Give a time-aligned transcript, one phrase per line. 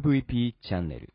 [0.00, 1.12] MVP チャンネル。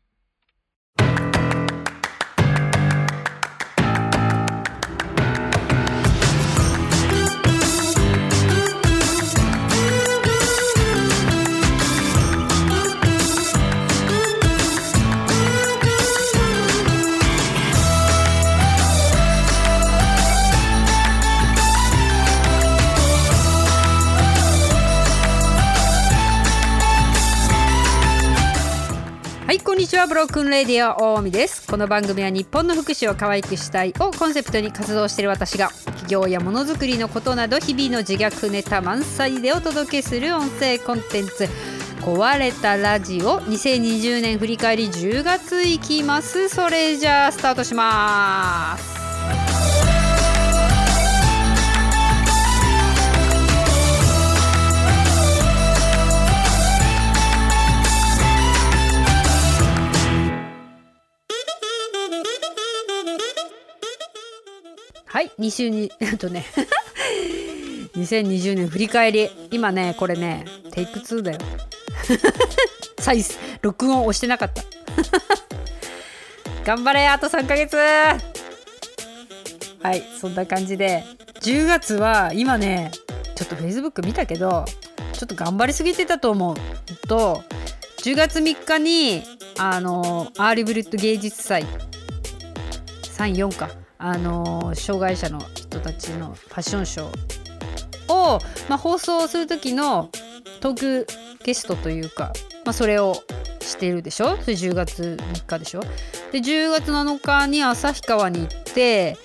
[29.98, 31.66] はブロークンレディオ大海です。
[31.66, 41.48] この番組は日本の福祉を可愛くしたいをコンセプトに活動している私が企業やものづくりのことなど日々の自虐ネタ満載でお届けする音声コンテンツ
[42.02, 46.48] 壊れたラジオ2020年振り返り10月いきます。
[46.48, 48.97] それじゃあスタートします。
[65.18, 66.44] はい2週に あとね。
[67.96, 69.28] 2020年振り返り。
[69.50, 71.38] 今ねこれねテイク2だよ。
[73.00, 74.62] 再生録音押してなかった。
[76.64, 77.76] 頑張れあと3ヶ月。
[77.76, 78.20] は
[79.92, 81.02] いそんな感じで。
[81.40, 82.92] 10月は今ね
[83.34, 84.66] ちょっと Facebook 見たけど
[85.12, 86.56] ちょっと頑張りすぎてたと思う。
[87.08, 87.42] と
[88.04, 89.24] 10月3日に
[89.58, 91.66] あのアールブリュット芸術祭。
[93.16, 93.87] 34か。
[93.98, 100.10] あの障害者の人たちのファッションショーを、まあ、放送する時の
[100.60, 101.06] トーク
[101.44, 102.32] ゲストというか、
[102.64, 103.16] まあ、それを
[103.60, 104.36] してるでしょ？
[104.38, 105.80] それ10月3日でしょ？
[106.32, 109.16] で10月7日に旭川に行って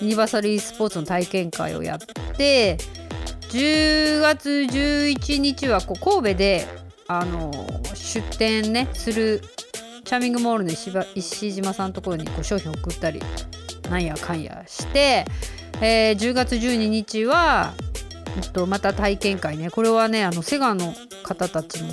[0.00, 1.98] ユニバーサル e スポーツの体験会をやっ
[2.36, 2.78] て
[3.50, 6.66] 10月11日はこう神戸で
[7.06, 7.50] あの
[7.94, 9.42] 出店ねする
[10.04, 13.20] チャーミングモールの石石島さんのところにこう商品を送ったり
[13.90, 15.24] なんやかんやして、
[15.80, 17.74] えー10月12日は、
[18.36, 19.70] えっと、また体験会ね。
[19.70, 21.90] これはねあのセガの方たちも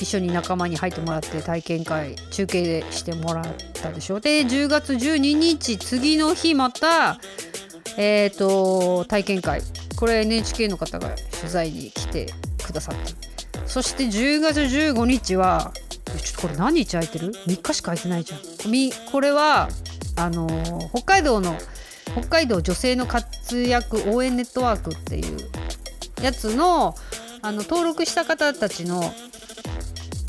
[0.00, 3.44] 一緒に仲間に入ってもらって体験会中継でしてもらっ
[3.74, 7.18] たでしょで10月12日次の日また
[7.96, 9.60] えっ、と体験会。
[9.96, 11.10] これ NHK の方が
[11.40, 12.32] 取材に来て
[12.64, 13.14] くださって。
[13.66, 19.10] そして10月15日はちょっとこれ何日空いてる ?3 日しか空いてないじゃん。
[19.10, 19.68] これは
[20.18, 20.46] あの
[20.92, 21.56] 北海道の
[22.18, 25.38] 北海道女性の活躍応援ネットワークっていう
[26.22, 26.94] やつの
[27.40, 29.00] あの登録した方たちの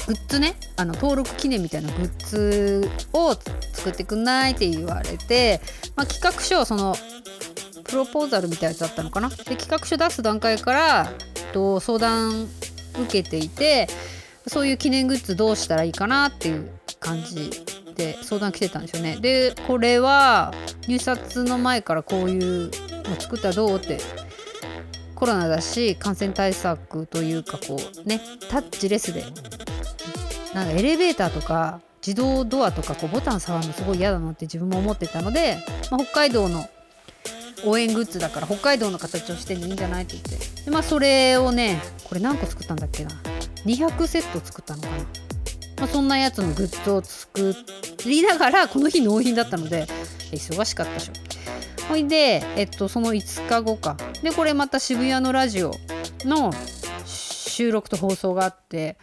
[0.05, 3.33] グッズねあの登録記念みたいなグッズを
[3.73, 5.61] 作ってくんないって言われて、
[5.95, 6.95] まあ、企画書その
[7.85, 9.29] プロポーザルみたいなやつだったのかな？
[9.29, 13.87] で企画書出す段階からえっと相談受けていて
[14.47, 17.49] そういう記念グッズどうしたらいいかなっていう感じ
[17.99, 19.17] で相談来てたんですよね。
[19.19, 20.53] でこれは
[20.87, 22.71] 入札の前からこういう
[23.03, 23.99] の作ったらどうって
[25.15, 29.25] コロナだし感染対策というかこうねタッチレスで。
[30.53, 36.67] なんかエレベーターとか自動ドアとかこうボタン触るのすごい嫌だなって自分も思ってたので、まあ、北海道の
[37.65, 40.63] 応援グッズだから北海道の形をしてんでいいんじゃないって言って。
[40.65, 43.11] でまあそれをねこれ何個作ったんだっけな
[43.65, 44.95] ？200セット作ったのかな、
[45.79, 47.55] まあ、そんなやつのグッズを作
[48.05, 49.87] りながらこの日納品だったので
[50.31, 51.13] 忙しかったでしょ。
[51.87, 53.97] ほいで、えっと、その5日後か。
[54.21, 55.73] でこれまた渋谷のラジオ
[56.25, 56.51] の
[57.05, 58.97] 収録と放送があって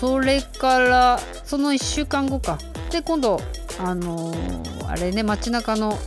[0.00, 2.58] それからその1週間後か。
[2.90, 3.40] で今度
[3.80, 5.98] あのーあれね街中の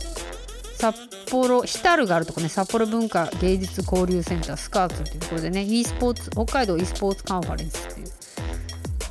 [0.74, 0.96] 札
[1.30, 8.08] 幌 hitaru があるとこね札幌文化芸術交流センター SCARTS っていうところでね e スポーツ北海道 e スポーツカンファレンスっていう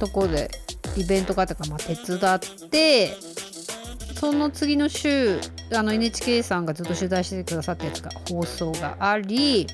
[0.02, 0.50] ところで
[0.98, 3.14] イベントがあったか、まあ、手伝って
[4.20, 5.40] その次の週
[5.74, 9.68] あの NHK さんがずっと取材してくださったやつが放送があり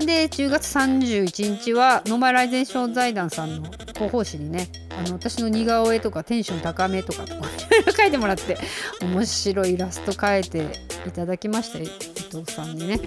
[0.00, 4.68] で10月31日はノーマライゼーション財団さんの広報誌にね
[4.98, 7.40] あの私の似顔絵とかテンション高めとかとかい
[7.70, 8.58] ろいろ書いてもらって
[9.00, 10.66] 面白いイラスト描いて
[11.06, 13.00] いただきました伊藤さんにね。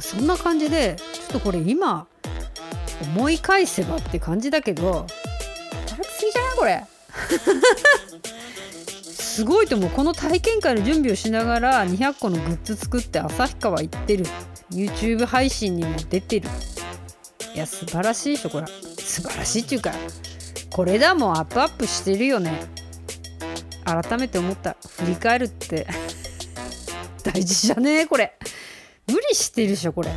[0.00, 2.06] そんな感じでちょっとこれ今
[3.02, 5.06] 思い返せばって感じだけど
[5.86, 6.84] 働きすぎじゃないこれ。
[9.02, 14.26] すごいと思うこの体験会の準備をしながら200個のグッズ作って旭川行ってる。
[14.70, 16.48] YouTube 配信にも出てる。
[17.54, 18.66] いや素晴らしいでしょこれ。
[18.66, 19.92] 素晴らしいっていうか
[20.70, 22.52] これだもんアップアップしてるよね。
[23.84, 24.76] 改めて思った。
[24.98, 25.86] 振り返るって。
[27.24, 28.38] 大事じゃねえこれ。
[29.06, 30.10] 無理してるでしょこれ。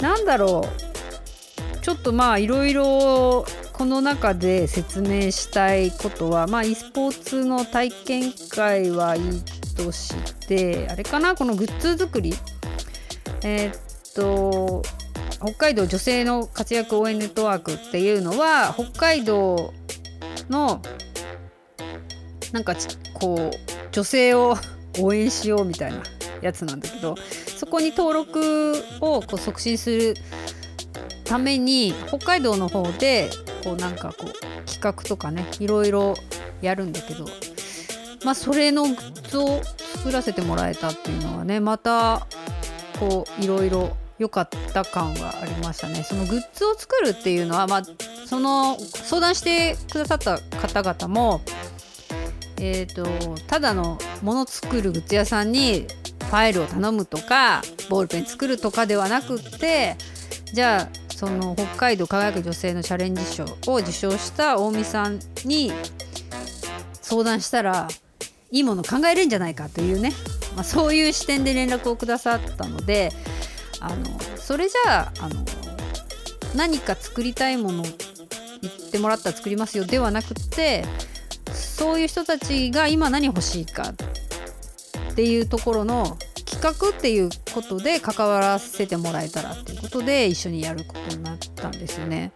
[0.00, 0.91] なんだろう
[1.82, 9.42] ちょっとまあいろいろこの中で説明したいことはまあ e スポーツの体験会はいい
[9.76, 10.14] とし
[10.46, 12.34] てあれかなこのグッズ作り？
[13.42, 14.82] えー、っと
[15.40, 19.72] 北海道女性の活躍応援ネットワークっていうのは北海道
[20.48, 20.80] の
[22.52, 22.76] なんか
[23.14, 24.56] こう女性を
[25.00, 26.02] 応援しようみたいな
[26.42, 27.16] やつなんだけど
[27.56, 30.14] そこに登録をこう促進する
[31.32, 33.30] ために北海道の方で
[33.64, 36.12] こうなんかこう企画とかねいろいろ
[36.60, 37.24] やるんだけど
[38.22, 42.26] まあそれのグッズを作らせてもらえたっていうのはねまた
[43.00, 46.04] こういろいろ良かった感はありましたね。
[46.04, 47.82] そのグッズを作るっていうのは、まあ、
[48.26, 51.40] その相談してくださった方々も、
[52.60, 53.06] えーと、
[53.46, 55.86] ただのもの作るグッズ屋さんに
[56.20, 59.96] ファイルを頼むとかボールペン作るとかではなくって
[60.52, 65.70] じゃあその北海道輝く女性のチャレンジ賞を受賞した近江さんに
[67.00, 67.86] 相談したら
[68.50, 70.10] いいもの考えるんじゃないかというね、
[70.56, 73.12] まあ、そういう視点で連絡をくださったので
[73.78, 74.04] あの
[74.34, 75.44] それじゃああの
[76.56, 80.84] 何か作りたいもの言ってもらったら作りますよではなくて
[81.52, 83.90] そういう人たちが今何欲しいか
[85.12, 86.18] っていうところの
[86.62, 92.32] 画っていうことで関わらせてもらえたらっていうことで一緒にやることになったんですよね。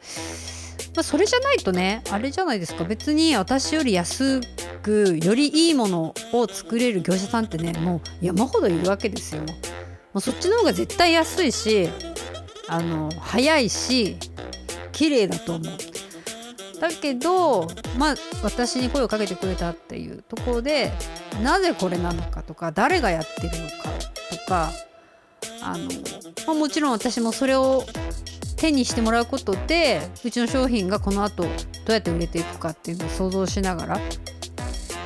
[0.94, 4.40] まあ、それじゃないとねあれじゃないですか別に私より安
[4.82, 9.42] くよりいいものを作れる業者さんってねもう山ほどいるわけですよ。
[9.42, 9.48] も
[10.14, 11.88] うそっちの方が絶対安いし
[12.68, 14.16] あの早いし
[14.92, 15.96] 綺麗だと思う。
[16.80, 17.68] だけど
[17.98, 20.92] まあ私に声をかけてくれたっていうところで
[21.42, 23.95] なぜこれなのかとか誰がやってるのか
[24.46, 24.70] か
[25.62, 25.84] あの、
[26.46, 27.84] まあ、もちろん私もそれを
[28.56, 31.48] 手にしてもらうことでうちの商品がこの後ど
[31.88, 34.00] うやって売れていくかっていうのを想像しながら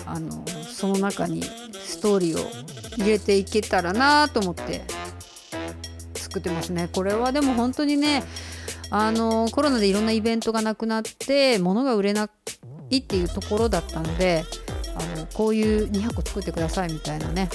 [0.07, 4.83] あのその中にストーリーを入れていけたらなと思って
[6.15, 6.89] 作ってますね。
[6.93, 8.23] これはでも本当にね
[8.91, 12.29] あのコロナでいろんなイベントがなくなって物が売れな
[12.91, 14.45] いっていうところだったので
[14.95, 17.49] あのこういう200個作ってくださいみたいなね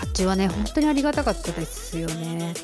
[0.00, 2.54] 発注はね本当にありがたかったですよね。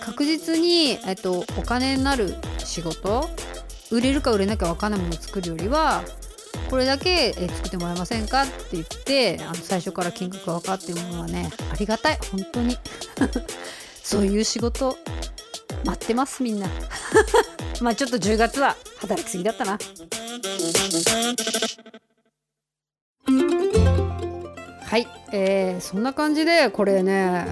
[0.00, 3.28] 確実に、えっと、お金になる仕事
[3.90, 6.02] 売れるか売れなきゃ分かんないものを作るよりは
[6.70, 12.18] これだけ作ってもらえませんかって言ってあの最初から金額が分かっているものはねありがたい。
[12.32, 12.78] 本当に。
[14.02, 14.96] そういう仕事
[15.84, 16.68] 待ってますみんな。
[17.82, 19.78] まあちょっと10月は働きすぎだったな。
[24.88, 27.44] はい、えー、そんな感じでこれね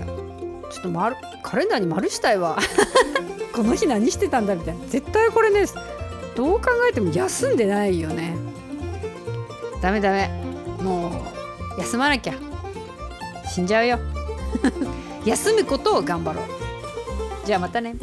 [0.71, 2.59] ちょっと丸カレンダーに丸したいわ。
[3.53, 4.87] この日何してたんだみたいな。
[4.87, 5.67] 絶対これね
[6.35, 8.35] どう考えても休んでないよね。
[9.83, 10.31] ダメダメ。
[10.83, 11.11] も
[11.77, 12.35] う休まなきゃ。
[13.55, 13.99] 死んじゃうよ。
[15.27, 16.45] 休むことを頑張ろう。
[17.45, 17.97] じゃあまたね。